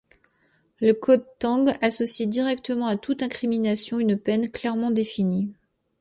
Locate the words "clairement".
4.49-4.89